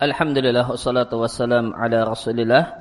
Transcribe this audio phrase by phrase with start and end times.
[0.00, 2.72] Alhamdulillah wassalatu wassalam ala Rasulillah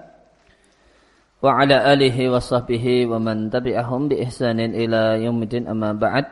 [1.43, 6.31] wa ala alihi wa sahbihi wa man tabi'ahum bi ihsanin ila yaumil amma ba'd.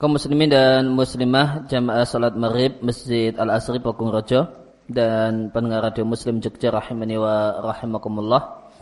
[0.00, 4.48] Kaum muslimin dan muslimah jamaah salat maghrib Masjid Al-Asri Pakung Raja
[4.88, 8.72] dan pendengar radio Muslim Jogja rahimani wa rahimakumullah.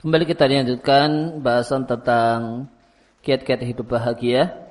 [0.00, 2.72] Kembali kita lanjutkan bahasan tentang
[3.20, 4.65] kiat-kiat hidup bahagia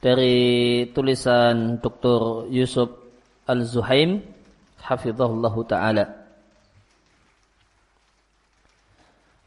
[0.00, 2.48] dari tulisan Dr.
[2.48, 2.88] Yusuf
[3.44, 4.24] Al-Zuhaim
[4.80, 6.04] hafizahullah taala.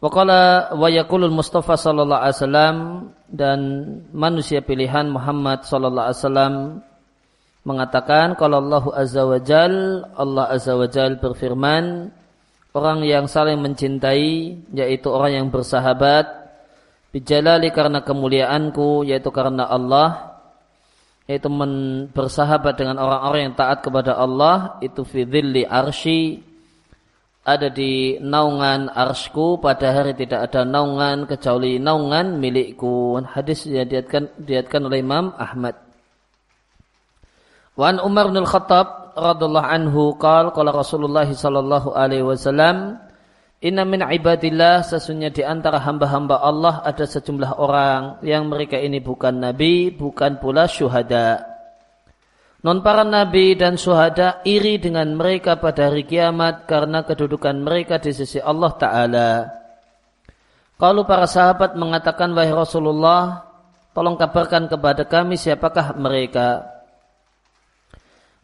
[0.04, 2.77] Waqala wa yaqulul Mustafa sallallahu alaihi wasallam
[3.32, 3.60] dan
[4.12, 6.54] manusia pilihan Muhammad sallallahu alaihi wasallam
[7.63, 12.12] mengatakan kalau Allah azza wa jal Allah azza wa jal berfirman
[12.76, 16.27] orang yang saling mencintai yaitu orang yang bersahabat
[17.16, 20.33] bijalali karena kemuliaanku yaitu karena Allah
[21.23, 25.24] yaitu men bersahabat dengan orang-orang yang taat kepada Allah itu fi
[25.63, 26.43] arsy
[27.43, 33.20] ada di naungan arsku pada hari tidak ada naungan kecuali naungan milikku.
[33.20, 35.76] Hadis yang diatkan diatkan oleh Imam Ahmad.
[37.76, 42.96] Wan Umar bin Khattab radhiyallahu anhu qala qala Rasulullah sallallahu alaihi wasallam
[43.64, 49.40] Inna min ibadillah sesungguhnya di antara hamba-hamba Allah ada sejumlah orang yang mereka ini bukan
[49.40, 51.48] nabi, bukan pula syuhada.
[52.60, 58.12] Non para nabi dan syuhada iri dengan mereka pada hari kiamat karena kedudukan mereka di
[58.12, 59.32] sisi Allah Ta'ala.
[60.76, 63.48] Kalau para sahabat mengatakan, Wahai Rasulullah,
[63.96, 66.72] tolong kabarkan kepada kami siapakah mereka.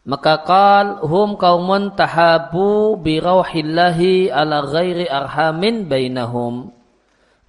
[0.00, 6.72] Maka qal hum kaumun tahabu bi rauhillahi ala ghairi arhamin bainahum.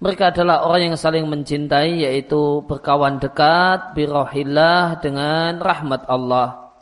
[0.02, 6.74] Mereka adalah orang yang saling mencintai yaitu berkawan dekat bi rauhillah dengan rahmat Allah.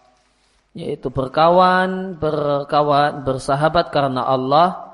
[0.75, 4.91] Yaitu berkawan, berkawan, bersahabat karena Allah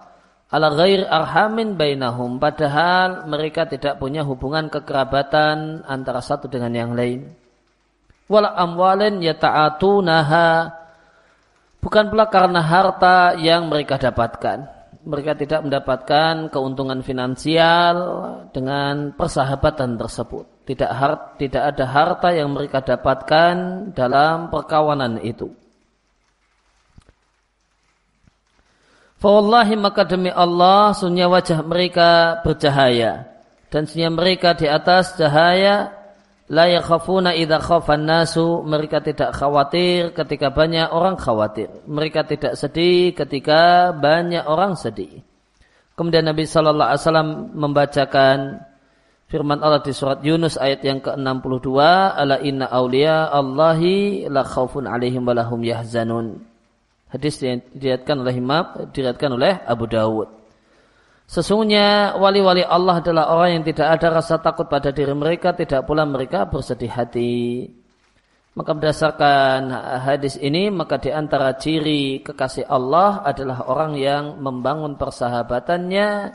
[0.47, 7.27] ala ghairi arhamin bainahum padahal mereka tidak punya hubungan kekerabatan antara satu dengan yang lain
[8.31, 10.71] wala amwalin yata'atunaha
[11.87, 14.75] bukan pula karena harta yang mereka dapatkan.
[15.07, 17.95] Mereka tidak mendapatkan keuntungan finansial
[18.51, 20.67] dengan persahabatan tersebut.
[20.67, 23.55] Tidak hart, tidak ada harta yang mereka dapatkan
[23.95, 25.55] dalam perkawanan itu.
[29.23, 33.31] Fawallahi maka demi Allah sunya wajah mereka bercahaya.
[33.71, 35.96] Dan sunya mereka di atas cahaya
[36.47, 41.67] La yakhafuna idza khafan nasu mereka tidak khawatir ketika banyak orang khawatir.
[41.91, 45.27] Mereka tidak sedih ketika banyak orang sedih.
[45.99, 48.39] Kemudian Nabi sallallahu alaihi wasallam membacakan
[49.27, 51.67] firman Allah di surat Yunus ayat yang ke-62,
[52.15, 56.47] ala inna auliya Allahi la khaufun alaihim wa lahum yahzanun.
[57.11, 60.36] Hadis diriatkan oleh Imam diriatkan oleh Abu Dawud.
[61.27, 66.07] Sesungguhnya wali-wali Allah adalah orang yang tidak ada rasa takut pada diri mereka, tidak pula
[66.07, 67.67] mereka bersedih hati.
[68.57, 69.69] Maka berdasarkan
[70.07, 76.33] hadis ini, maka di antara ciri kekasih Allah adalah orang yang membangun persahabatannya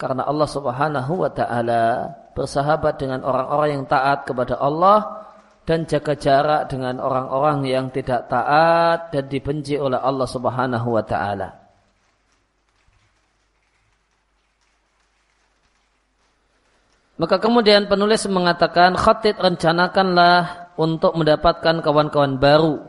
[0.00, 5.28] karena Allah Subhanahu wa taala bersahabat dengan orang-orang yang taat kepada Allah
[5.68, 11.59] dan jaga jarak dengan orang-orang yang tidak taat dan dibenci oleh Allah Subhanahu wa taala.
[17.20, 22.80] Maka kemudian penulis mengatakan khatid rencanakanlah untuk mendapatkan kawan-kawan baru.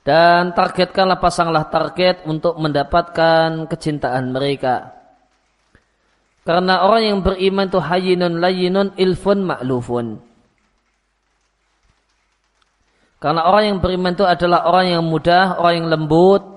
[0.00, 4.96] Dan targetkanlah pasanglah target untuk mendapatkan kecintaan mereka.
[6.48, 10.16] Karena orang yang beriman itu hayinun layinun ilfun ma'lufun.
[13.20, 16.55] Karena orang yang beriman itu adalah orang yang mudah, orang yang lembut,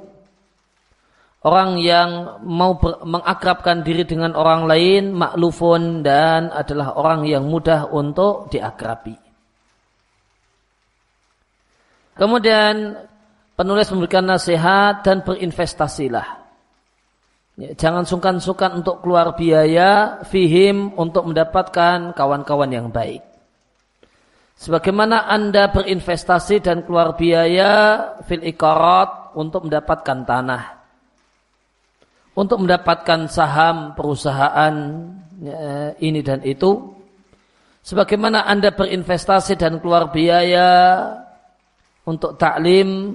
[1.43, 7.87] orang yang mau ber, mengakrabkan diri dengan orang lain maklufun dan adalah orang yang mudah
[7.87, 9.15] untuk diakrabi.
[12.19, 12.99] Kemudian
[13.55, 16.27] penulis memberikan nasihat dan berinvestasilah.
[17.59, 23.23] Ya, jangan sungkan-sungkan untuk keluar biaya fihim untuk mendapatkan kawan-kawan yang baik.
[24.59, 27.71] Sebagaimana Anda berinvestasi dan keluar biaya
[28.27, 30.78] fil ikarat untuk mendapatkan tanah
[32.39, 34.71] untuk mendapatkan saham perusahaan
[35.43, 36.95] ya, ini dan itu
[37.83, 41.03] sebagaimana Anda berinvestasi dan keluar biaya
[42.07, 43.11] untuk taklim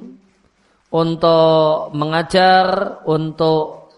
[0.92, 3.90] untuk mengajar untuk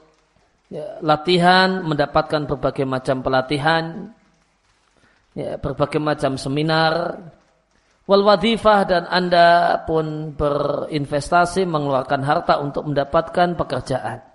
[0.71, 4.15] ya, latihan mendapatkan berbagai macam pelatihan
[5.35, 7.19] ya, berbagai macam seminar
[8.07, 14.26] wal wadifah dan Anda pun berinvestasi mengeluarkan harta untuk mendapatkan pekerjaan.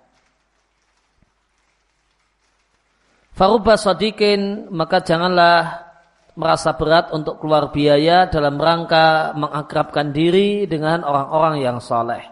[3.32, 5.88] Faruba sadikin maka janganlah
[6.36, 12.24] merasa berat untuk keluar biaya dalam rangka mengakrabkan diri dengan orang-orang yang soleh.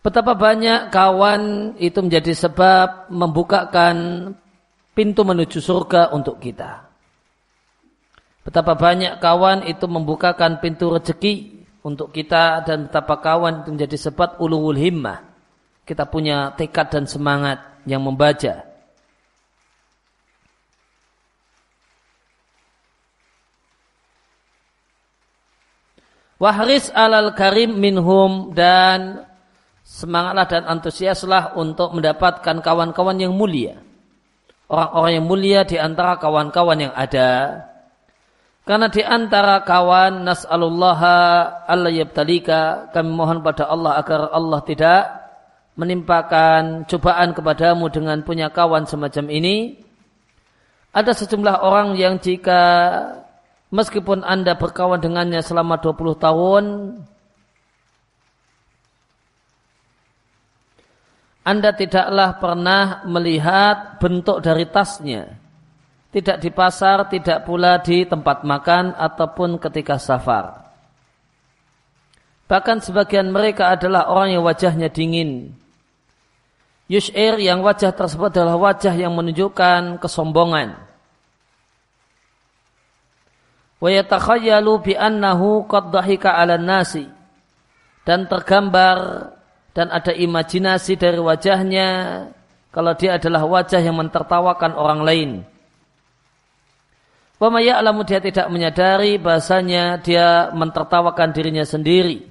[0.00, 3.96] Betapa banyak kawan itu menjadi sebab membukakan
[4.96, 6.88] pintu menuju surga untuk kita.
[8.40, 14.40] Betapa banyak kawan itu membukakan pintu rezeki untuk kita dan betapa kawan itu menjadi sebab
[14.40, 15.20] ulul himmah.
[15.84, 18.69] Kita punya tekad dan semangat yang membaca.
[26.40, 29.28] Wahris alal karim minhum dan
[29.84, 33.76] semangatlah dan antusiaslah untuk mendapatkan kawan-kawan yang mulia.
[34.72, 37.60] Orang-orang yang mulia di antara kawan-kawan yang ada.
[38.64, 41.18] Karena di antara kawan nas'alullaha
[41.68, 45.02] Allah yabtalika kami mohon pada Allah agar Allah tidak
[45.76, 49.76] menimpakan cobaan kepadamu dengan punya kawan semacam ini.
[50.96, 52.62] Ada sejumlah orang yang jika
[53.70, 56.64] meskipun Anda berkawan dengannya selama 20 tahun,
[61.40, 65.40] Anda tidaklah pernah melihat bentuk dari tasnya.
[66.10, 70.74] Tidak di pasar, tidak pula di tempat makan ataupun ketika safar.
[72.50, 75.54] Bahkan sebagian mereka adalah orang yang wajahnya dingin.
[76.90, 80.89] Yush'ir yang wajah tersebut adalah wajah yang menunjukkan kesombongan
[83.80, 85.88] bi annahu qad
[86.60, 87.08] nasi
[88.04, 89.32] dan tergambar
[89.72, 91.88] dan ada imajinasi dari wajahnya
[92.70, 95.30] kalau dia adalah wajah yang mentertawakan orang lain.
[97.40, 102.28] Wa ya'lamu dia tidak menyadari bahasanya dia mentertawakan dirinya sendiri.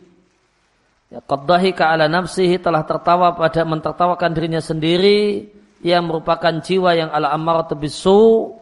[1.10, 5.50] Ya qad ala nafsihi telah tertawa pada mentertawakan dirinya sendiri
[5.82, 8.54] yang merupakan jiwa yang ala ammaratu bisu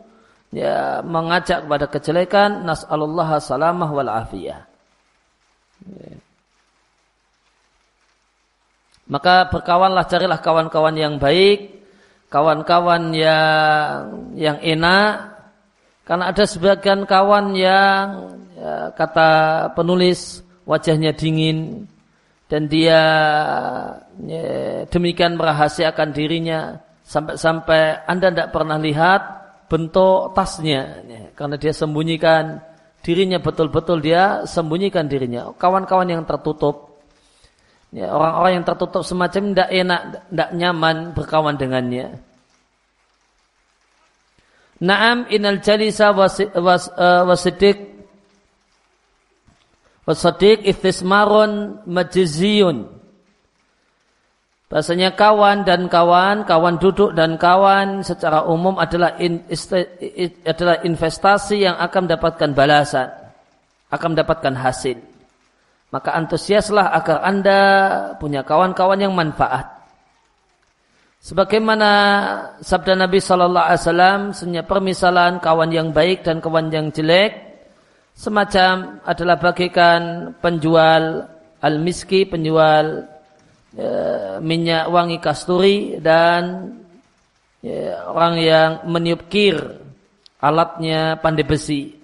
[0.52, 4.64] ya mengajak kepada kejelekan nas'alullah salamah wal afiyah.
[5.88, 6.16] Ya.
[9.08, 11.80] Maka berkawanlah carilah kawan-kawan yang baik,
[12.28, 15.38] kawan-kawan yang yang enak
[16.04, 19.32] karena ada sebagian kawan yang ya, kata
[19.76, 21.88] penulis wajahnya dingin
[22.48, 23.02] dan dia
[24.24, 24.48] ya,
[24.88, 29.22] demikian merahasiakan dirinya sampai-sampai Anda tidak pernah lihat
[29.68, 31.04] bentuk tasnya.
[31.36, 32.60] Karena dia sembunyikan
[33.04, 35.54] dirinya betul-betul dia sembunyikan dirinya.
[35.56, 37.00] Kawan-kawan yang tertutup.
[37.96, 42.20] Ya, orang-orang yang tertutup semacam tidak enak tidak nyaman berkawan dengannya.
[44.84, 47.80] Naam inal jalisa wasidik
[50.04, 52.97] wasidik istismarun majiziyun
[54.68, 59.40] Bahasanya kawan dan kawan, kawan duduk dan kawan secara umum adalah in,
[60.44, 63.08] adalah investasi yang akan mendapatkan balasan,
[63.88, 65.00] akan mendapatkan hasil.
[65.88, 67.60] Maka antusiaslah agar Anda
[68.20, 69.72] punya kawan-kawan yang manfaat.
[71.24, 71.92] Sebagaimana
[72.60, 77.64] sabda Nabi Shallallahu Alaihi Wasallam, senyap permisalan kawan yang baik dan kawan yang jelek,
[78.12, 81.24] semacam adalah bagikan penjual
[81.64, 83.08] al-miski, penjual
[83.76, 86.72] ya, minyak wangi kasturi dan
[87.60, 89.58] ya, orang yang meniup kir
[90.40, 91.98] alatnya pandai besi.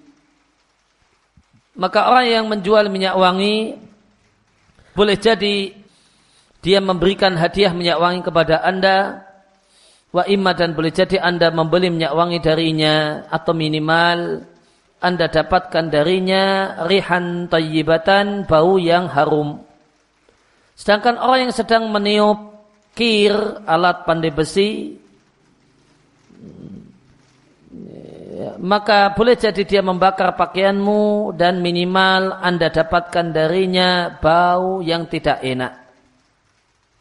[1.74, 3.74] Maka orang yang menjual minyak wangi
[4.94, 5.74] boleh jadi
[6.62, 9.26] dia memberikan hadiah minyak wangi kepada anda
[10.14, 14.46] wa imma dan boleh jadi anda membeli minyak wangi darinya atau minimal
[15.02, 19.66] anda dapatkan darinya rihan tayyibatan bau yang harum
[20.74, 22.54] Sedangkan orang yang sedang meniup
[22.94, 23.34] kir
[23.66, 24.98] alat pandai besi
[28.58, 35.72] maka boleh jadi dia membakar pakaianmu dan minimal anda dapatkan darinya bau yang tidak enak.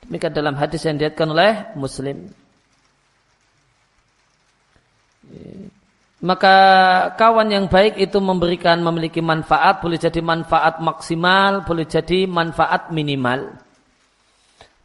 [0.04, 2.30] Demikian dalam hadis yang dilihatkan oleh Muslim.
[6.24, 6.56] Maka
[7.20, 13.60] kawan yang baik itu memberikan memiliki manfaat, boleh jadi manfaat maksimal, boleh jadi manfaat minimal.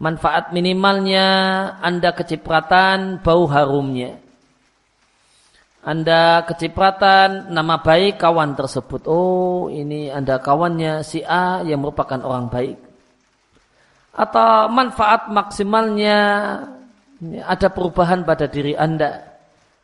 [0.02, 1.26] Manfaat minimalnya
[1.78, 4.18] Anda kecipratan bau harumnya.
[5.86, 9.06] Anda kecipratan nama baik kawan tersebut.
[9.06, 12.82] Oh ini Anda kawannya si A yang merupakan orang baik.
[14.10, 16.18] Atau manfaat maksimalnya
[17.46, 19.37] ada perubahan pada diri Anda.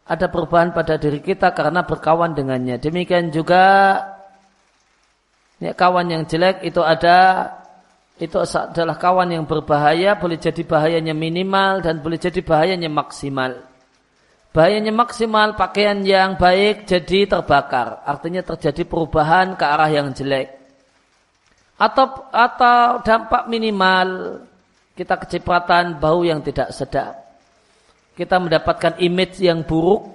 [0.05, 2.77] Ada perubahan pada diri kita karena berkawan dengannya.
[2.77, 3.97] Demikian juga
[5.63, 7.49] Ya, kawan yang jelek itu ada
[8.21, 13.65] itu adalah kawan yang berbahaya, boleh jadi bahayanya minimal dan boleh jadi bahayanya maksimal.
[14.55, 20.53] Bahayanya maksimal pakaian yang baik jadi terbakar, artinya terjadi perubahan ke arah yang jelek.
[21.75, 24.39] Atau atau dampak minimal
[24.95, 27.24] kita kecipratan bau yang tidak sedap.
[28.15, 30.07] Kita mendapatkan image yang buruk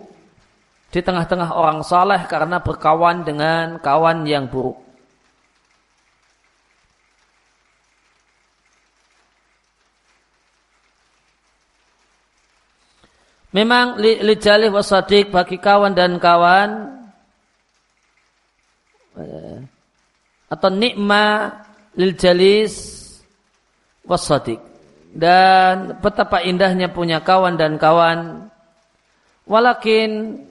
[0.89, 4.89] di tengah-tengah orang saleh karena berkawan dengan kawan yang buruk.
[13.49, 14.21] Memang li,
[14.69, 17.01] wasadik bagi kawan dan kawan
[19.17, 19.57] eh,
[20.53, 21.57] atau nikma
[21.97, 22.73] lil jalis
[24.05, 24.61] wasadik
[25.09, 28.49] dan betapa indahnya punya kawan dan kawan.
[29.49, 30.45] Walakin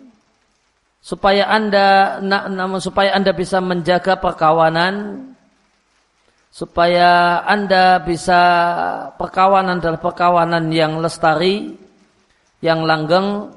[0.99, 5.31] supaya anda namun supaya anda bisa menjaga perkawanan
[6.51, 8.41] supaya anda bisa
[9.15, 11.79] perkawanan adalah perkawanan yang lestari
[12.59, 13.55] yang langgeng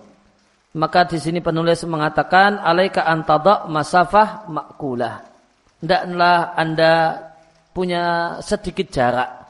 [0.77, 5.25] maka di sini penulis mengatakan alaika antada masafah makulah.
[5.81, 6.93] Hendaklah anda
[7.74, 9.40] punya sedikit jarak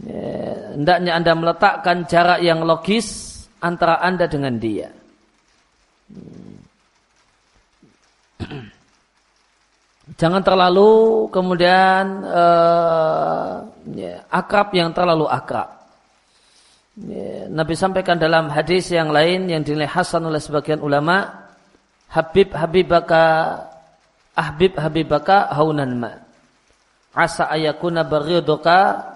[0.00, 3.28] hendaknya anda meletakkan jarak yang logis
[3.60, 4.88] antara anda dengan dia.
[10.18, 13.64] Jangan terlalu kemudian uh,
[13.96, 15.72] ya, akrab yang terlalu akrab.
[17.00, 21.48] Ya, Nabi sampaikan dalam hadis yang lain yang dinilai hasan oleh sebagian ulama,
[22.12, 23.56] Habib Habibaka
[24.36, 26.12] Ahbib Habibaka haunan ma.
[27.12, 29.11] Asa ayakuna baghiduka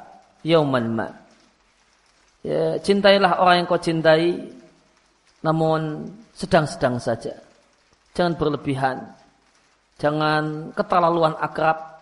[0.47, 1.09] yauman ma.
[2.47, 4.38] Ya, cintailah orang yang kau cintai
[5.43, 7.35] namun sedang-sedang saja.
[8.15, 9.03] Jangan berlebihan.
[9.99, 11.99] Jangan keterlaluan akrab.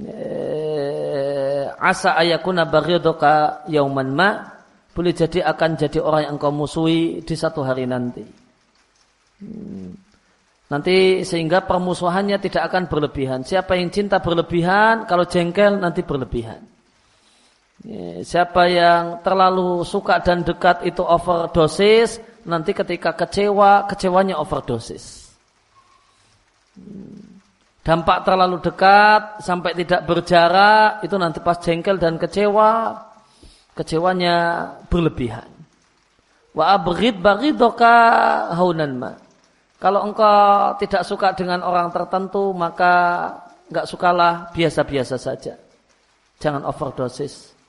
[0.00, 4.30] Ya, asa ayakuna baghiduka yauman ma
[4.96, 8.24] boleh jadi akan jadi orang yang engkau musuhi di satu hari nanti.
[9.40, 9.94] Hmm.
[10.70, 13.42] Nanti sehingga permusuhannya tidak akan berlebihan.
[13.42, 16.62] Siapa yang cinta berlebihan, kalau jengkel nanti berlebihan.
[17.80, 25.32] Ya, siapa yang terlalu suka dan dekat itu overdosis, nanti ketika kecewa, kecewanya overdosis.
[27.80, 33.00] Dampak terlalu dekat sampai tidak berjarak itu nanti pas jengkel dan kecewa
[33.72, 34.36] kecewanya
[34.92, 35.48] berlebihan.
[36.52, 37.96] Wa abghid baghidoka
[38.52, 39.12] haunan ma.
[39.80, 42.92] Kalau engkau tidak suka dengan orang tertentu maka
[43.72, 45.56] enggak sukalah biasa-biasa saja.
[46.36, 47.59] Jangan overdosis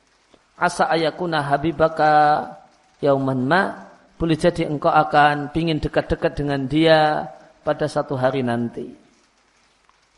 [0.61, 2.45] asa ayakuna habibaka
[3.01, 3.61] yauman ma
[4.21, 7.25] boleh jadi engkau akan pingin dekat-dekat dengan dia
[7.65, 9.01] pada satu hari nanti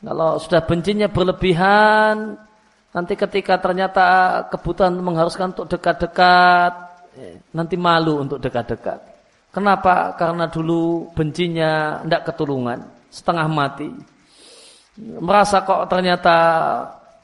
[0.03, 2.35] kalau sudah bencinya berlebihan,
[2.91, 4.05] nanti ketika ternyata
[4.51, 6.73] kebutuhan mengharuskan untuk dekat-dekat,
[7.15, 8.99] eh, nanti malu untuk dekat-dekat.
[9.55, 10.11] Kenapa?
[10.19, 13.89] Karena dulu bencinya tidak ketulungan, setengah mati.
[14.99, 16.35] Merasa kok ternyata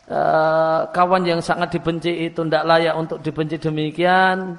[0.09, 4.57] uh, kawan yang sangat dibenci itu tidak layak untuk dibenci demikian.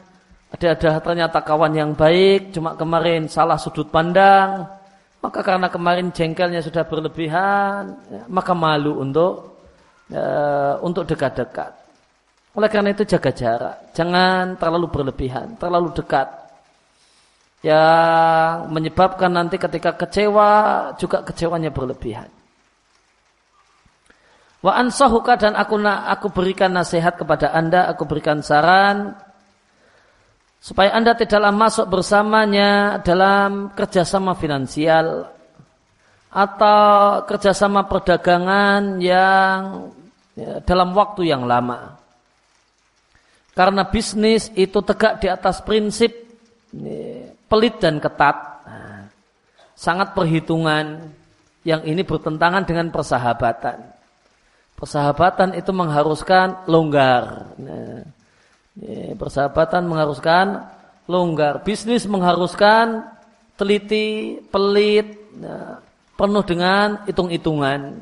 [0.50, 4.66] Ada-ada ternyata kawan yang baik, cuma kemarin salah sudut pandang,
[5.22, 9.62] maka karena kemarin jengkelnya sudah berlebihan, ya, maka malu untuk
[10.10, 11.70] ya, untuk dekat-dekat.
[12.58, 16.26] Oleh karena itu jaga jarak, jangan terlalu berlebihan, terlalu dekat.
[17.62, 20.50] Yang menyebabkan nanti ketika kecewa
[20.98, 22.39] juga kecewanya berlebihan.
[24.60, 29.16] Wa ansahuka dan aku aku berikan nasihat kepada anda, aku berikan saran
[30.60, 35.32] supaya anda tidaklah masuk bersamanya dalam kerjasama finansial
[36.28, 39.90] atau kerjasama perdagangan yang
[40.36, 41.96] ya, dalam waktu yang lama.
[43.56, 46.12] Karena bisnis itu tegak di atas prinsip
[46.76, 48.36] ya, pelit dan ketat,
[48.68, 49.08] nah,
[49.72, 51.10] sangat perhitungan
[51.64, 53.99] yang ini bertentangan dengan persahabatan.
[54.80, 57.52] Persahabatan itu mengharuskan longgar.
[57.60, 58.00] Nah,
[58.80, 60.64] Ya, persahabatan mengharuskan
[61.10, 61.60] longgar.
[61.66, 63.02] Bisnis mengharuskan
[63.58, 65.82] teliti, pelit, ya,
[66.16, 67.98] penuh dengan hitung-hitungan.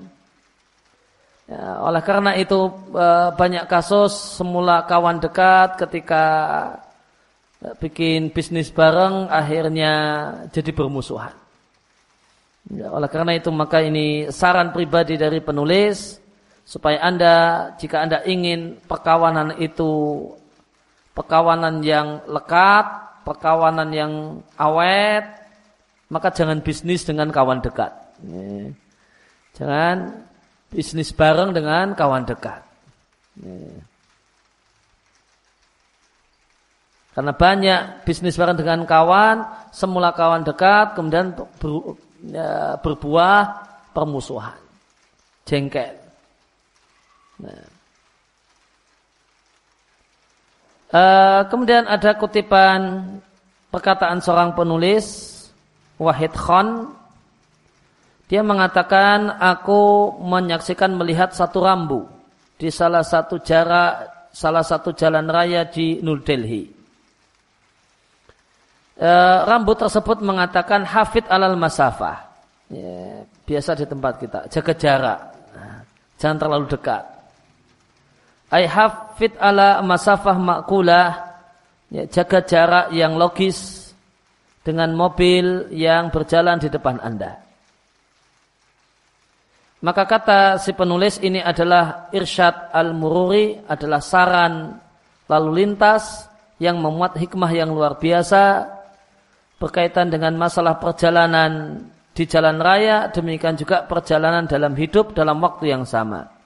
[1.49, 6.25] Ya, oleh karena itu e, banyak kasus semula kawan dekat ketika
[7.65, 9.95] e, bikin bisnis bareng akhirnya
[10.53, 11.33] jadi bermusuhan.
[12.69, 16.21] Ya, oleh karena itu maka ini saran pribadi dari penulis
[16.69, 17.35] supaya anda
[17.81, 20.21] jika anda ingin perkawanan itu
[21.17, 22.85] perkawanan yang lekat,
[23.25, 24.13] perkawanan yang
[24.61, 25.25] awet,
[26.13, 27.91] maka jangan bisnis dengan kawan dekat.
[29.57, 30.29] Jangan
[30.69, 32.61] bisnis bareng dengan kawan dekat.
[37.17, 41.35] Karena banyak bisnis bareng dengan kawan, semula kawan dekat, kemudian
[42.31, 43.41] ya, berbuah
[43.91, 44.55] permusuhan,
[45.49, 46.08] jengkel.
[47.39, 47.67] Nah.
[50.89, 53.05] Uh, kemudian ada kutipan
[53.69, 55.37] perkataan seorang penulis
[56.01, 56.97] Wahid Khan
[58.29, 62.05] dia mengatakan aku menyaksikan melihat satu rambu
[62.61, 66.69] di salah satu jarak salah satu jalan raya di New Delhi.
[68.99, 69.11] E,
[69.49, 72.29] rambu tersebut mengatakan hafid alal masafah.
[72.69, 75.21] Ya, biasa di tempat kita jaga jarak,
[76.21, 77.18] jangan terlalu dekat.
[78.49, 81.37] Ay hafid ala masafah makulah
[81.93, 83.93] ya, jaga jarak yang logis
[84.65, 87.41] dengan mobil yang berjalan di depan Anda.
[89.79, 94.75] Maka kata si penulis ini adalah irsyad al-mururi, adalah saran
[95.31, 96.27] lalu lintas
[96.59, 98.67] yang memuat hikmah yang luar biasa
[99.59, 101.83] berkaitan dengan masalah perjalanan
[102.15, 106.38] di jalan raya, demikian juga perjalanan dalam hidup dalam waktu yang sama.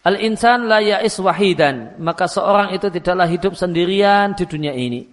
[0.00, 2.00] Al-insan la ya'is wahidan.
[2.00, 5.04] Maka seorang itu tidaklah hidup sendirian di dunia ini.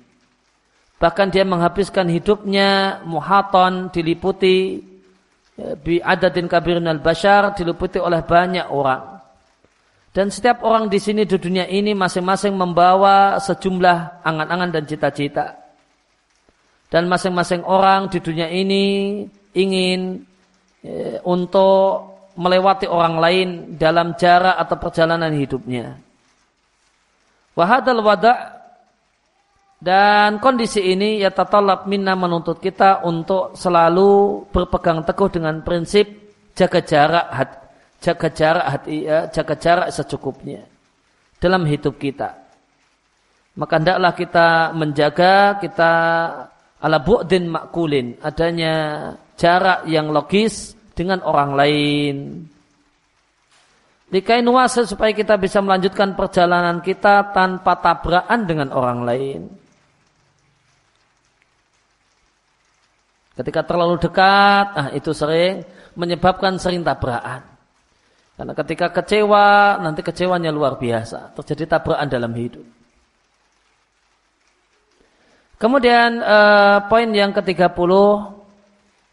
[0.97, 4.81] Bahkan dia menghabiskan hidupnya muhaton diliputi
[5.53, 9.21] ya, bi adadin kabirin al-bashar diliputi oleh banyak orang.
[10.09, 15.53] Dan setiap orang di sini di dunia ini masing-masing membawa sejumlah angan-angan dan cita-cita.
[16.89, 19.21] Dan masing-masing orang di dunia ini
[19.53, 20.25] ingin
[20.81, 25.97] ya, untuk melewati orang lain dalam jarak atau perjalanan hidupnya.
[27.57, 28.57] Wahadal wada'
[29.77, 36.05] dan kondisi ini ya tatalab minna menuntut kita untuk selalu berpegang teguh dengan prinsip
[36.57, 37.25] jaga jarak
[38.01, 40.65] jaga jarak hati ya, jaga jarak secukupnya
[41.37, 42.45] dalam hidup kita.
[43.57, 44.47] Maka hendaklah kita
[44.77, 45.91] menjaga kita
[46.77, 48.73] ala bu'din makulin adanya
[49.33, 52.15] jarak yang logis dengan orang lain.
[54.09, 59.41] Dikain wasa supaya kita bisa melanjutkan perjalanan kita tanpa tabrakan dengan orang lain.
[63.37, 65.61] Ketika terlalu dekat, ah itu sering
[65.93, 67.45] menyebabkan sering tabrakan.
[68.33, 71.37] Karena ketika kecewa, nanti kecewanya luar biasa.
[71.37, 72.65] Terjadi tabrakan dalam hidup.
[75.57, 77.91] Kemudian eh, poin yang ke-30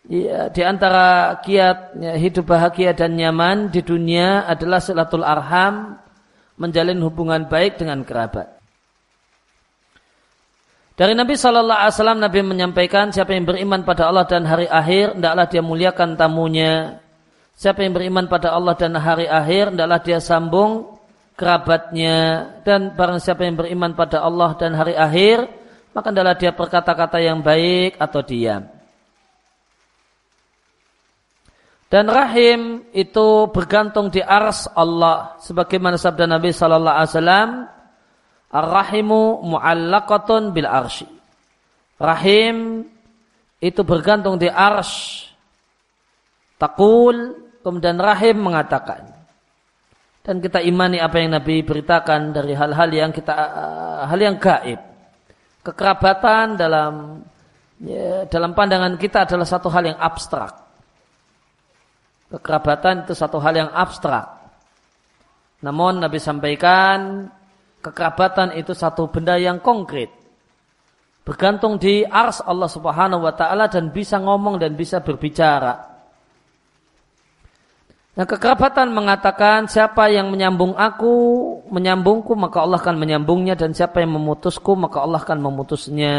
[0.05, 5.97] Ya, di antara kiat ya, hidup bahagia dan nyaman di dunia adalah silatul arham,
[6.61, 8.53] menjalin hubungan baik dengan kerabat.
[10.95, 15.17] Dari Nabi Shallallahu Alaihi Wasallam Nabi menyampaikan siapa yang beriman pada Allah dan hari akhir,
[15.17, 17.01] hendaklah dia muliakan tamunya.
[17.57, 21.01] Siapa yang beriman pada Allah dan hari akhir, hendaklah dia sambung
[21.35, 22.47] kerabatnya.
[22.61, 25.49] Dan barang siapa yang beriman pada Allah dan hari akhir,
[25.97, 28.74] maka hendaklah dia berkata-kata yang baik atau diam.
[31.95, 35.39] Dan rahim itu bergantung di ars Allah.
[35.39, 37.51] Sebagaimana sabda Nabi Sallallahu Alaihi Wasallam,
[38.51, 41.07] Ar-rahimu mu'allaqatun bil arshi.
[42.03, 42.83] Rahim
[43.63, 45.23] itu bergantung di ars.
[46.59, 47.31] Takul,
[47.63, 49.15] kemudian rahim mengatakan.
[50.27, 53.35] Dan kita imani apa yang Nabi beritakan dari hal-hal yang kita
[54.11, 54.83] hal yang gaib.
[55.63, 57.23] Kekerabatan dalam
[57.79, 60.65] ya, dalam pandangan kita adalah satu hal yang abstrak
[62.35, 64.27] kekerabatan itu satu hal yang abstrak.
[65.63, 67.31] Namun Nabi sampaikan
[67.79, 70.11] kekerabatan itu satu benda yang konkret.
[71.25, 75.95] Bergantung di ars Allah subhanahu wa ta'ala dan bisa ngomong dan bisa berbicara.
[78.15, 81.17] Nah kekerabatan mengatakan siapa yang menyambung aku,
[81.73, 86.17] menyambungku maka Allah akan menyambungnya dan siapa yang memutusku maka Allah akan memutusnya.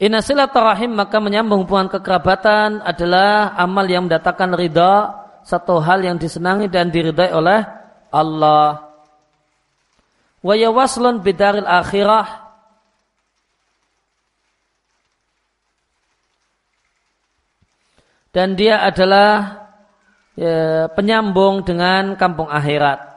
[0.00, 5.12] Inna silaturahim maka menyambung hubungan kekerabatan adalah amal yang mendatangkan ridha,
[5.44, 7.60] satu hal yang disenangi dan diridai oleh
[8.08, 8.88] Allah.
[10.40, 12.48] Wa yawaslun bidaril akhirah
[18.32, 19.68] dan dia adalah
[20.32, 23.09] ya, penyambung dengan kampung akhirat.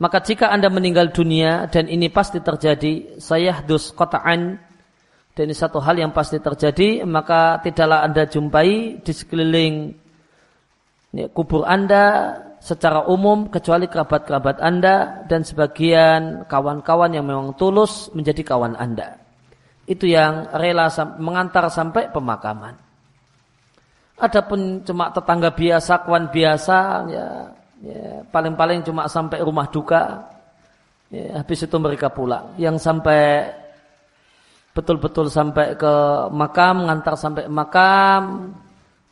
[0.00, 4.56] Maka jika Anda meninggal dunia dan ini pasti terjadi, saya dus kotaan
[5.36, 9.92] dan ini satu hal yang pasti terjadi, maka tidaklah Anda jumpai di sekeliling
[11.12, 12.32] ya, kubur Anda
[12.64, 19.20] secara umum kecuali kerabat-kerabat Anda dan sebagian kawan-kawan yang memang tulus menjadi kawan Anda.
[19.84, 20.88] Itu yang rela
[21.20, 22.72] mengantar sampai pemakaman.
[24.16, 27.26] Adapun cuma tetangga biasa, kawan biasa, ya,
[27.80, 30.28] ya paling-paling cuma sampai rumah duka.
[31.10, 32.54] Ya, habis itu mereka pulang.
[32.54, 33.50] Yang sampai
[34.70, 35.94] betul-betul sampai ke
[36.30, 38.54] makam, ngantar sampai makam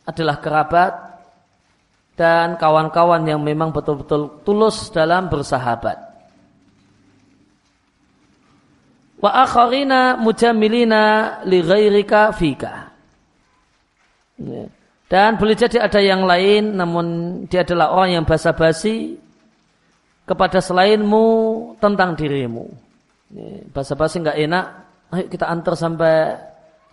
[0.07, 0.93] adalah kerabat
[2.15, 6.09] dan kawan-kawan yang memang betul-betul tulus dalam bersahabat.
[9.19, 11.03] Wa akharina mujamilina
[11.43, 12.91] li ghairika fika.
[14.39, 14.71] Ya.
[15.09, 17.05] Dan boleh jadi ada yang lain namun
[17.49, 19.17] dia adalah orang yang basa-basi
[20.29, 21.25] kepada selainmu
[21.81, 22.69] tentang dirimu.
[23.73, 24.65] Basa-basi nggak enak,
[25.17, 26.37] ayo kita antar sampai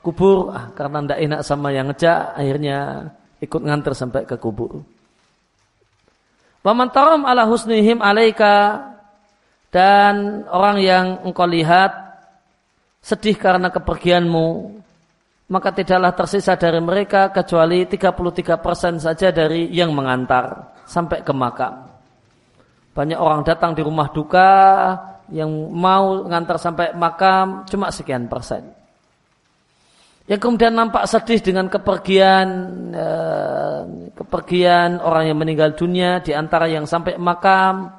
[0.01, 3.11] kubur ah, karena nggak enak sama yang ngejak akhirnya
[3.45, 4.81] ikut ngantar sampai ke kubur.
[6.65, 8.81] Waman taram ala husnihim alaika
[9.69, 11.93] dan orang yang engkau lihat
[13.05, 14.81] sedih karena kepergianmu
[15.47, 21.87] maka tidaklah tersisa dari mereka kecuali 33% saja dari yang mengantar sampai ke makam.
[22.91, 24.51] Banyak orang datang di rumah duka
[25.31, 28.75] yang mau mengantar sampai makam cuma sekian persen.
[30.27, 32.49] Yang kemudian nampak sedih dengan kepergian
[32.91, 33.81] eh,
[34.19, 37.95] kepergian orang yang meninggal dunia di antara yang sampai makam.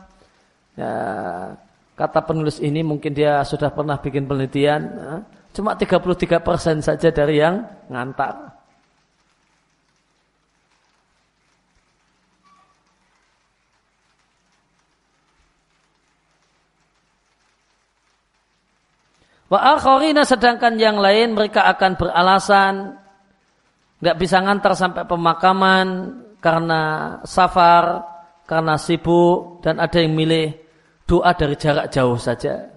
[0.76, 0.94] Ya,
[1.96, 7.66] kata penulis ini mungkin dia sudah pernah bikin penelitian eh, cuma 33% saja dari yang
[7.90, 8.54] ngantar
[19.48, 23.00] Wa akharina sedangkan yang lain mereka akan beralasan
[24.04, 25.88] nggak bisa ngantar sampai pemakaman
[26.38, 26.82] karena
[27.26, 28.04] safar,
[28.46, 30.54] karena sibuk dan ada yang milih
[31.08, 32.70] doa dari jarak jauh saja.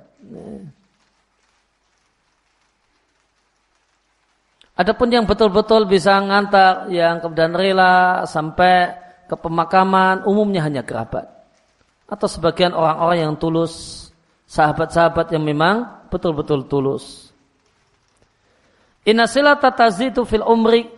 [4.80, 8.96] Adapun yang betul-betul bisa ngantar yang kemudian rela sampai
[9.28, 11.28] ke pemakaman umumnya hanya kerabat
[12.08, 14.08] atau sebagian orang-orang yang tulus
[14.48, 17.28] sahabat-sahabat yang memang betul-betul tulus.
[19.04, 20.88] Inasilah tatazitu fil umri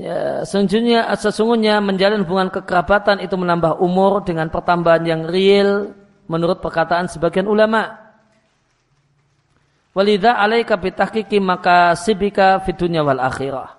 [0.00, 5.92] Ya, sesungguhnya, sesungguhnya menjalin hubungan kekerabatan itu menambah umur dengan pertambahan yang real
[6.24, 7.99] menurut perkataan sebagian ulama.
[9.90, 13.74] Walidha alaika bitahkiki maka sibika fidunya wal akhirah.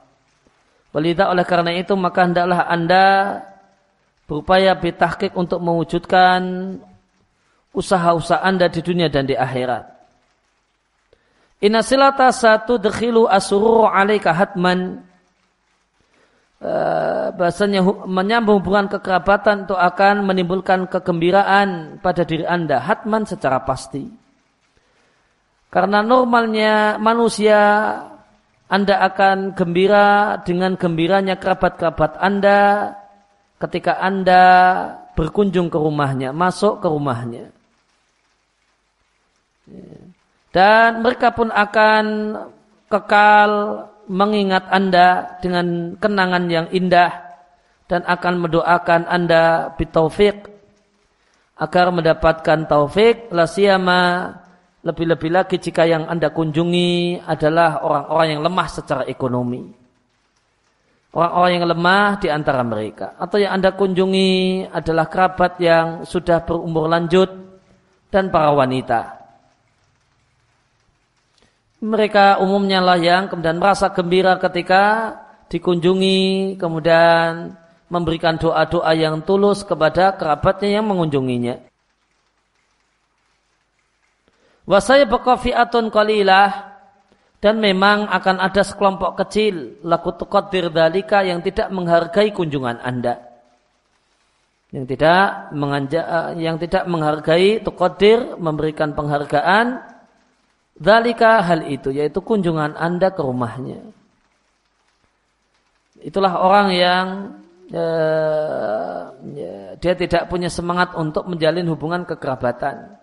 [0.91, 3.06] Walidha oleh karena itu maka hendaklah anda
[4.28, 6.76] berupaya bitahkik untuk mewujudkan
[7.71, 9.88] usaha-usaha anda di dunia dan di akhirat.
[11.63, 15.08] Inna silata satu dekhilu asuru alaika hatman.
[16.62, 24.20] Uh, bahasanya menyambung hubungan kekerabatan itu akan menimbulkan kegembiraan pada diri anda hatman secara pasti
[25.71, 27.60] karena normalnya manusia
[28.67, 32.93] anda akan gembira dengan gembiranya kerabat-kerabat anda
[33.57, 34.43] ketika anda
[35.15, 37.51] berkunjung ke rumahnya masuk ke rumahnya.
[40.51, 42.05] Dan mereka pun akan
[42.91, 43.51] kekal
[44.12, 47.39] mengingat Anda dengan kenangan yang indah
[47.88, 50.51] dan akan mendoakan Anda bitaufik
[51.55, 54.36] agar mendapatkan taufik lasiyama
[54.82, 59.62] lebih-lebih lagi jika yang Anda kunjungi adalah orang-orang yang lemah secara ekonomi.
[61.12, 63.20] Orang-orang yang lemah di antara mereka.
[63.20, 67.30] Atau yang Anda kunjungi adalah kerabat yang sudah berumur lanjut
[68.10, 69.22] dan para wanita
[71.82, 75.17] mereka umumnya lah yang kemudian merasa gembira ketika
[75.50, 77.58] dikunjungi, kemudian
[77.89, 81.70] memberikan doa-doa yang tulus kepada kerabatnya yang mengunjunginya.
[84.69, 86.50] Wasaya atun qalilah
[87.41, 93.17] dan memang akan ada sekelompok kecil laku tuqaddir dalika yang tidak menghargai kunjungan Anda.
[94.71, 96.02] Yang tidak menganja,
[96.38, 99.91] yang tidak menghargai tuqaddir memberikan penghargaan
[100.82, 103.86] Dalika hal itu yaitu kunjungan Anda ke rumahnya.
[106.02, 107.06] Itulah orang yang
[107.69, 109.02] eh,
[109.38, 112.97] ya, dia tidak punya semangat untuk menjalin hubungan kekerabatan.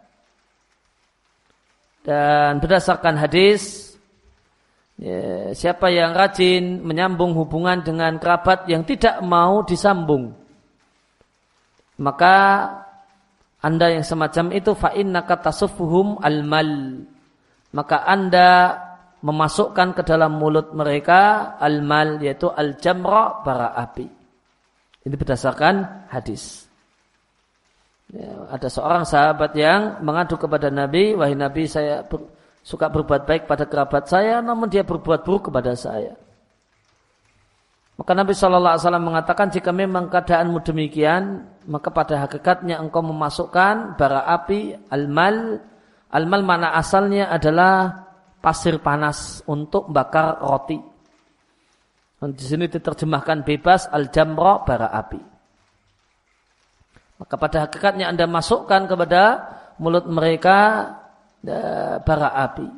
[2.03, 3.95] Dan berdasarkan hadis,
[4.97, 10.33] ya, siapa yang rajin menyambung hubungan dengan kerabat yang tidak mau disambung,
[11.99, 12.37] maka
[13.59, 15.51] anda yang semacam itu fa'inna kata
[16.23, 16.71] al-mal
[17.75, 18.79] maka Anda
[19.19, 24.07] memasukkan ke dalam mulut mereka al-mal yaitu al-jamra bara api.
[25.03, 26.68] Ini berdasarkan hadis.
[28.09, 32.25] Ya, ada seorang sahabat yang mengadu kepada Nabi, wahai Nabi saya ber,
[32.65, 36.17] suka berbuat baik pada kerabat saya, namun dia berbuat buruk kepada saya.
[38.01, 43.99] Maka Nabi Shallallahu Alaihi Wasallam mengatakan jika memang keadaanmu demikian, maka pada hakikatnya engkau memasukkan
[44.01, 45.61] bara api almal,
[46.09, 48.07] almal mana asalnya adalah
[48.41, 50.81] pasir panas untuk bakar roti.
[52.19, 55.38] Di sini diterjemahkan bebas al-jamra bara api.
[57.19, 59.23] Maka pada hakikatnya Anda masukkan kepada
[59.83, 60.87] mulut mereka
[61.43, 61.59] e,
[62.07, 62.71] bara api.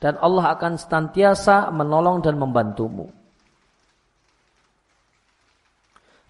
[0.00, 3.12] Dan Allah akan senantiasa menolong dan membantumu.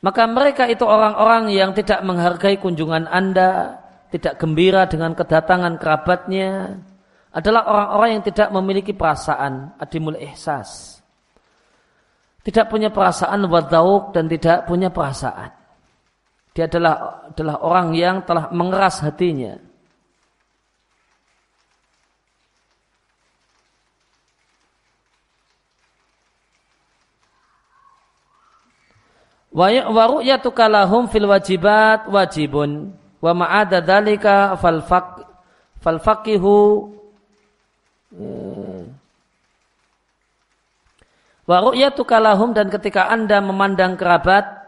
[0.00, 3.78] Maka mereka itu orang-orang yang tidak menghargai kunjungan Anda,
[4.10, 6.82] tidak gembira dengan kedatangan kerabatnya,
[7.30, 10.98] adalah orang-orang yang tidak memiliki perasaan adimul ihsas.
[12.42, 15.59] Tidak punya perasaan wadauk dan tidak punya perasaan.
[16.60, 19.56] Dia adalah adalah orang yang telah mengeras hatinya.
[29.56, 32.92] Wa ru'yatu kalahum fil wajibat wajibun
[33.24, 35.24] wa ma'ada dzalika fal faq
[35.80, 36.92] fal faqihu
[41.48, 44.59] Wa ru'yatu kalahum dan ketika Anda memandang kerabat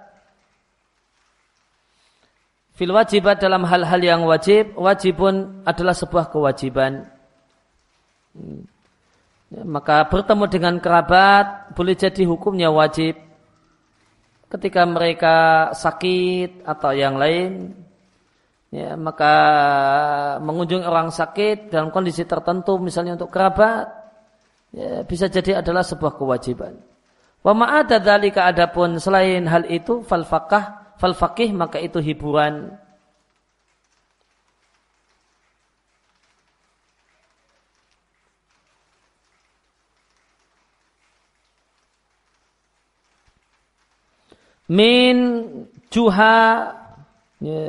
[2.72, 7.04] fil wajibat dalam hal-hal yang wajib, wajibun adalah sebuah kewajiban.
[9.52, 13.20] Ya, maka bertemu dengan kerabat boleh jadi hukumnya wajib.
[14.48, 15.36] Ketika mereka
[15.72, 17.72] sakit atau yang lain,
[18.72, 19.34] ya, maka
[20.40, 23.88] mengunjungi orang sakit dalam kondisi tertentu misalnya untuk kerabat
[24.72, 26.76] ya, bisa jadi adalah sebuah kewajiban.
[27.44, 32.78] Wa ma'ada dzalika adapun selain hal itu fal faqah fal faqih maka itu hiburan.
[44.70, 45.18] Min
[45.90, 46.70] juha
[47.42, 47.62] ya,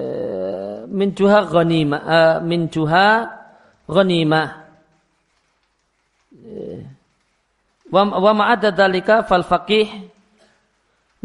[0.86, 3.34] min juha ghanimah uh, min juha
[3.89, 4.62] ghanimah
[7.89, 9.89] wa ma'adda dalika fal faqih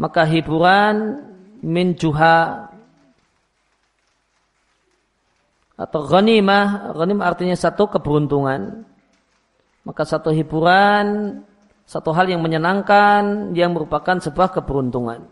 [0.01, 1.28] maka hiburan
[1.63, 2.67] min juha
[5.79, 6.95] atau ghanimah.
[6.95, 8.83] Ghanimah artinya satu keberuntungan.
[9.87, 11.39] Maka satu hiburan
[11.89, 15.25] satu hal yang menyenangkan yang merupakan sebuah keberuntungan.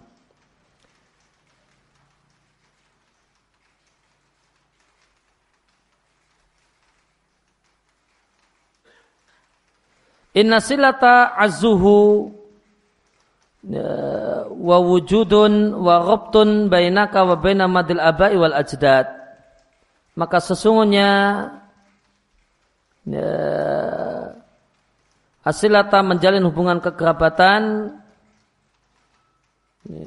[10.34, 12.34] Inna silata azuhu
[13.70, 13.90] ya,
[14.58, 19.06] wa wujudun wa rabtun bainaka wa baina madil abai wal ajdad.
[20.17, 21.10] Maka sesungguhnya
[23.06, 23.30] ya,
[25.46, 27.93] asilata menjalin hubungan kekerabatan
[29.86, 30.04] ya,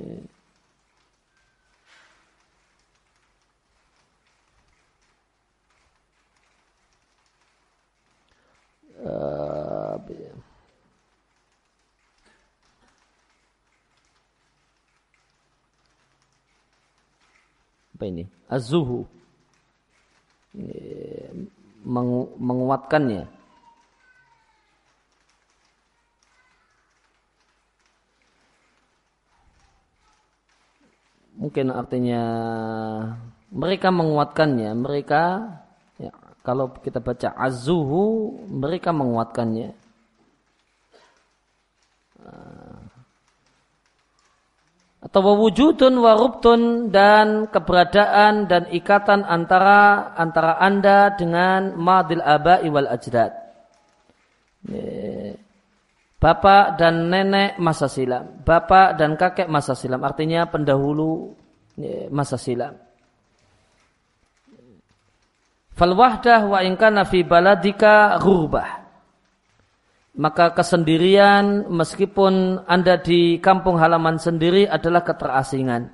[9.07, 9.97] uh,
[18.01, 18.25] apa ini?
[18.49, 19.05] Azuhu
[21.85, 23.29] meng, menguatkannya.
[31.37, 32.23] Mungkin artinya
[33.53, 35.57] mereka menguatkannya mereka
[36.01, 39.77] ya, kalau kita baca azuhu mereka menguatkannya
[45.11, 53.35] atau wujudun warubtun dan keberadaan dan ikatan antara antara anda dengan madil aba wal ajdad.
[56.21, 61.35] Bapak dan nenek masa silam, bapak dan kakek masa silam, artinya pendahulu
[62.15, 62.79] masa silam.
[65.75, 68.80] Fal wahdah wa ingkana fi baladika ghubah
[70.21, 75.89] maka kesendirian meskipun Anda di kampung halaman sendiri adalah keterasingan.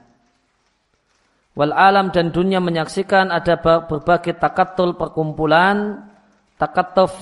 [1.54, 6.10] Wal alam dan dunia menyaksikan ada berbagai takatul perkumpulan,
[6.58, 7.14] takatuf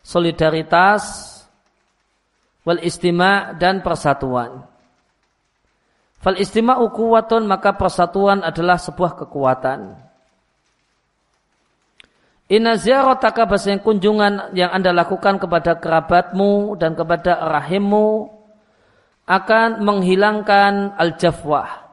[0.00, 1.36] solidaritas,
[2.64, 4.64] wal istima dan persatuan.
[6.18, 10.07] Fal istima ukuwatun maka persatuan adalah sebuah kekuatan.
[12.48, 18.32] Inna ziarataka bahasanya kunjungan yang anda lakukan kepada kerabatmu dan kepada rahimmu
[19.28, 21.92] akan menghilangkan al-jafwah.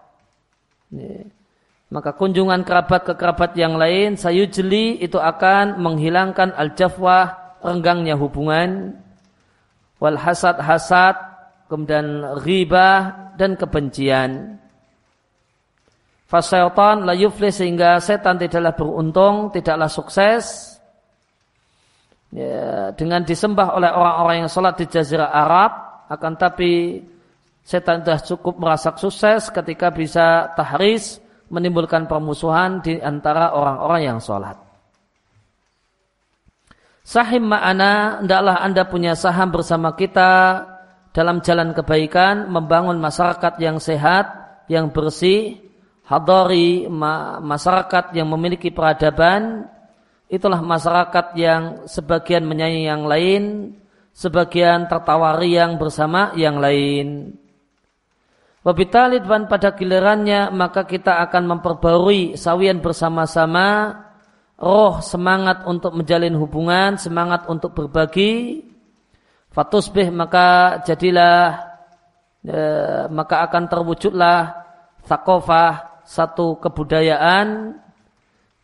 [1.91, 8.95] Maka kunjungan kerabat ke kerabat yang lain, sayujli itu akan menghilangkan al-jafwah, renggangnya hubungan,
[9.99, 11.19] wal hasad hasad,
[11.67, 14.63] kemudian ribah dan kebencian.
[16.35, 20.75] Fasyaitan la yufli sehingga setan tidaklah beruntung, tidaklah sukses.
[22.35, 25.71] Ya, dengan disembah oleh orang-orang yang sholat di Jazirah Arab,
[26.11, 26.99] akan tapi
[27.63, 34.59] setan sudah cukup merasa sukses ketika bisa tahris menimbulkan permusuhan di antara orang-orang yang sholat.
[37.05, 40.65] Sahim ma'ana, hendaklah anda punya saham bersama kita
[41.15, 44.25] dalam jalan kebaikan, membangun masyarakat yang sehat,
[44.67, 45.64] yang bersih,
[46.05, 46.85] hadari
[47.41, 49.65] masyarakat yang memiliki peradaban
[50.29, 53.73] itulah masyarakat yang sebagian menyanyi yang lain
[54.13, 57.35] sebagian tertawa riang bersama yang lain
[58.65, 63.93] Wabitalid dan pada gilirannya maka kita akan memperbarui sawian bersama-sama
[64.57, 68.65] roh semangat untuk menjalin hubungan, semangat untuk berbagi.
[69.53, 71.61] Fatusbih maka jadilah
[72.41, 72.59] e,
[73.13, 74.57] maka akan terwujudlah
[75.05, 77.77] takofah satu kebudayaan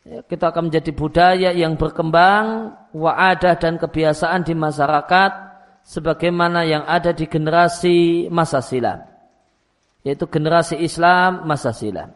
[0.06, 5.32] ya, kita akan menjadi budaya yang berkembang wa'adah dan kebiasaan di masyarakat
[5.82, 9.01] sebagaimana yang ada di generasi masa silam
[10.06, 12.13] yaitu generasi Islam masa silam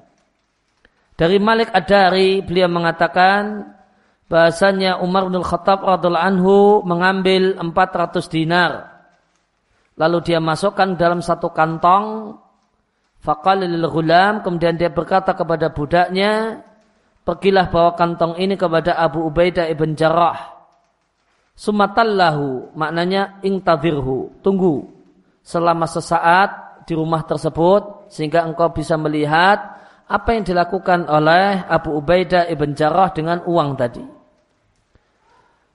[1.15, 3.71] dari Malik Ad-Dari beliau mengatakan
[4.27, 8.71] bahasanya Umar bin Khattab radhiallahu anhu mengambil 400 dinar.
[9.95, 12.35] Lalu dia masukkan dalam satu kantong
[13.25, 16.61] Faqalil ghulam kemudian dia berkata kepada budaknya,
[17.25, 20.53] pergilah bawa kantong ini kepada Abu Ubaidah ibn Jarrah.
[21.57, 24.85] Sumatallahu maknanya ingtadirhu, tunggu
[25.41, 29.73] selama sesaat di rumah tersebut sehingga engkau bisa melihat
[30.05, 34.05] apa yang dilakukan oleh Abu Ubaidah ibn Jarrah dengan uang tadi.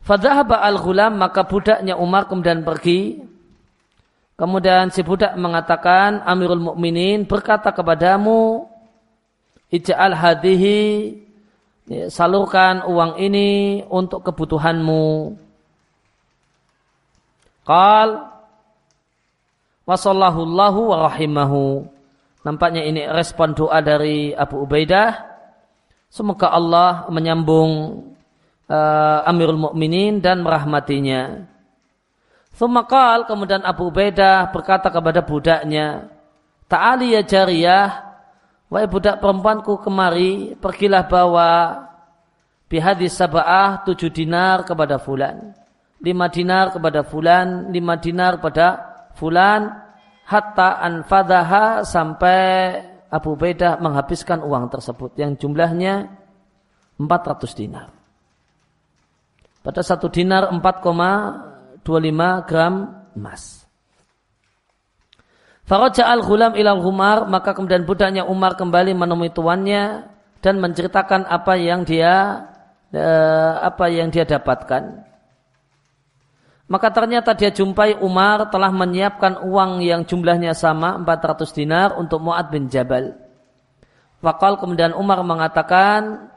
[0.07, 3.27] Fadhahaba al-ghulam maka budaknya Umar kemudian pergi
[4.41, 8.65] Kemudian si budak mengatakan Amirul Mukminin berkata kepadamu
[9.69, 11.13] Ija'al hadihi
[11.85, 15.37] ya, salurkan uang ini untuk kebutuhanmu.
[17.69, 18.33] Qal
[19.85, 21.85] wasallahu wa rahimahu.
[22.41, 25.21] Nampaknya ini respon doa dari Abu Ubaidah.
[26.09, 28.09] Semoga Allah menyambung
[28.73, 31.50] uh, Amirul Mukminin dan merahmatinya.
[32.55, 36.11] Sumakal kemudian Abu Ubaidah berkata kepada budaknya,
[36.71, 37.89] Ta'ali ya jariyah,
[38.71, 41.51] wahai budak perempuanku kemari, pergilah bawa
[42.71, 45.57] bihadis sabah tujuh dinar kepada fulan.
[46.01, 48.67] Lima dinar kepada fulan, lima dinar kepada
[49.19, 49.69] fulan,
[50.25, 52.41] hatta anfadaha sampai
[53.11, 56.07] Abu Ubaidah menghabiskan uang tersebut yang jumlahnya
[56.95, 57.91] 400 dinar.
[59.61, 60.63] Pada satu dinar 4,
[61.85, 62.75] 25 gram
[63.17, 63.65] emas.
[65.67, 70.03] Faraja al-ghulam ilal humar maka kemudian budaknya Umar kembali menemui tuannya
[70.43, 72.43] dan menceritakan apa yang dia
[72.91, 75.07] eh, apa yang dia dapatkan.
[76.71, 82.47] Maka ternyata dia jumpai Umar telah menyiapkan uang yang jumlahnya sama 400 dinar untuk Mu'ad
[82.55, 83.19] bin Jabal.
[84.23, 86.30] Fakal kemudian Umar mengatakan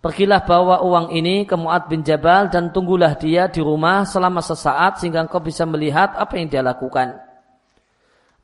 [0.00, 4.96] Pergilah bawa uang ini ke Mu'ad bin Jabal dan tunggulah dia di rumah selama sesaat
[4.96, 7.20] sehingga engkau bisa melihat apa yang dia lakukan.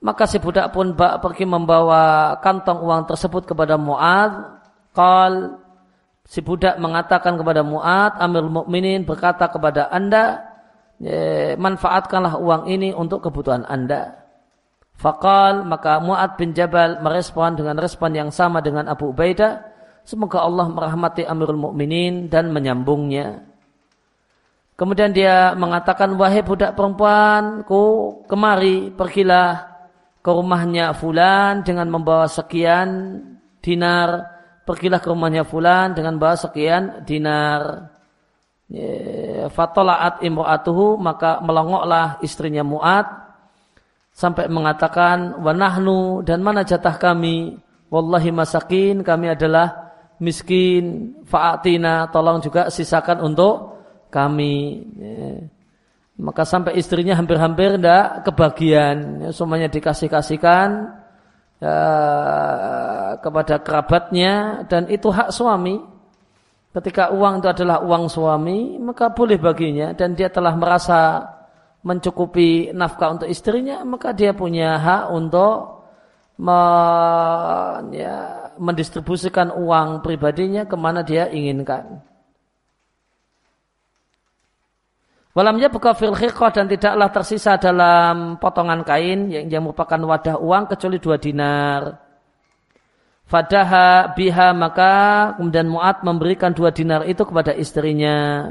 [0.04, 4.60] Maka si budak pun pergi membawa kantong uang tersebut kepada Mu'ad.
[4.92, 5.64] Kal
[6.28, 10.44] si budak mengatakan kepada Mu'ad, Amir Mukminin berkata kepada anda,
[11.56, 14.28] manfaatkanlah uang ini untuk kebutuhan anda.
[14.92, 19.75] Fakal maka Mu'ad bin Jabal merespon dengan respon yang sama dengan Abu Ubaidah
[20.06, 23.42] Semoga Allah merahmati Amirul Mukminin dan menyambungnya.
[24.78, 29.66] Kemudian dia mengatakan, wahai budak perempuanku, kemari, pergilah
[30.22, 33.18] ke rumahnya Fulan dengan membawa sekian
[33.58, 34.30] dinar.
[34.62, 37.90] Pergilah ke rumahnya Fulan dengan membawa sekian dinar.
[39.50, 43.06] Fatola'at imro'atuhu, maka melongoklah istrinya Mu'ad.
[44.14, 47.58] Sampai mengatakan, wanahnu dan mana jatah kami?
[47.88, 49.85] Wallahi masakin, kami adalah
[50.22, 53.76] miskin, fa'atina, tolong juga sisakan untuk
[54.08, 54.82] kami.
[54.96, 55.48] Ya.
[56.16, 60.68] Maka sampai istrinya hampir-hampir tidak kebagian, ya, semuanya dikasih-kasihkan
[61.60, 61.76] ya,
[63.20, 65.76] kepada kerabatnya dan itu hak suami.
[66.72, 71.24] Ketika uang itu adalah uang suami, maka boleh baginya dan dia telah merasa
[71.84, 75.84] mencukupi nafkah untuk istrinya, maka dia punya hak untuk
[76.40, 76.60] me,
[77.92, 82.00] ya, mendistribusikan uang pribadinya ke mana dia inginkan.
[85.36, 86.16] Walamnya buka fil
[86.48, 92.00] dan tidaklah tersisa dalam potongan kain yang, yang merupakan wadah uang kecuali dua dinar.
[93.28, 94.94] Fadaha biha maka
[95.36, 98.48] kemudian Mu'ad memberikan dua dinar itu kepada istrinya.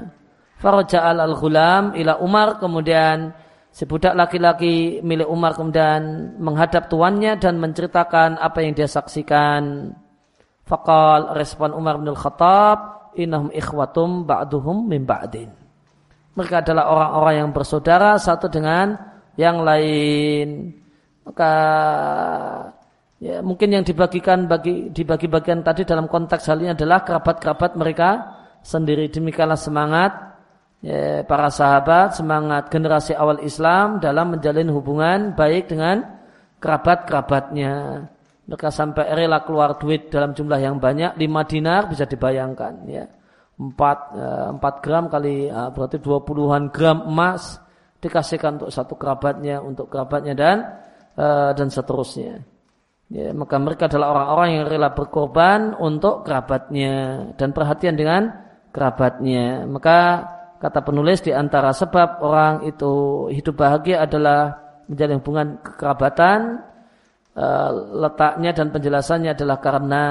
[0.61, 3.33] Faraja'al al-ghulam ila Umar kemudian
[3.75, 9.91] si budak laki-laki milik Umar kemudian menghadap tuannya dan menceritakan apa yang dia saksikan.
[10.63, 15.65] Fakal respon Umar bin Khattab, innahum ikhwatum ba'duhum min ba'din
[16.35, 18.99] mereka adalah orang-orang yang bersaudara satu dengan
[19.39, 20.75] yang lain.
[21.23, 21.51] Maka
[23.23, 28.09] ya, mungkin yang dibagikan bagi dibagi bagian tadi dalam konteks hal ini adalah kerabat-kerabat mereka
[28.61, 29.07] sendiri.
[29.07, 30.11] Demikianlah semangat
[30.85, 36.05] ya, para sahabat, semangat generasi awal Islam dalam menjalin hubungan baik dengan
[36.61, 38.05] kerabat-kerabatnya.
[38.45, 42.85] Mereka sampai rela keluar duit dalam jumlah yang banyak, lima dinar bisa dibayangkan.
[42.85, 43.09] Ya
[43.57, 47.57] 4, 4 eh, gram kali eh, berarti 20-an gram emas
[48.03, 50.57] dikasihkan untuk satu kerabatnya, untuk kerabatnya dan
[51.15, 52.43] eh, dan seterusnya.
[53.05, 56.93] Ya, maka mereka adalah orang-orang yang rela berkorban untuk kerabatnya
[57.37, 58.33] dan perhatian dengan
[58.73, 59.69] kerabatnya.
[59.69, 60.25] Maka
[60.65, 64.57] kata penulis di antara sebab orang itu hidup bahagia adalah
[64.89, 66.65] menjalin hubungan kekerabatan
[68.01, 70.03] letaknya dan penjelasannya adalah karena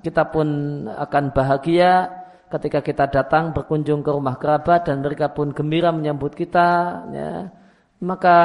[0.00, 0.48] kita pun
[0.88, 2.08] akan bahagia
[2.48, 6.68] ketika kita datang berkunjung ke rumah kerabat dan mereka pun gembira menyambut kita
[7.12, 7.30] ya,
[8.00, 8.38] maka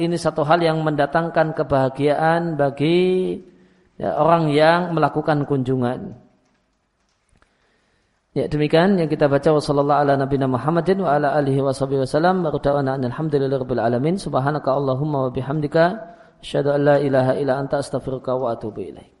[0.00, 3.38] ini satu hal yang mendatangkan kebahagiaan bagi
[4.00, 6.25] ya, orang yang melakukan kunjungan.
[8.36, 9.48] Ya demikian yang kita baca.
[9.48, 14.20] Wa sallallahu ala nabiyina Muhammadin wa ala alihi wa sahbihi wasallam wa qada'ana alhamdulillahirabbil alamin.
[14.20, 15.84] Subhanaka allahumma wa bihamdika
[16.44, 19.15] asyhadu an la ilaha illa anta astaghfiruka wa atubu ilaik.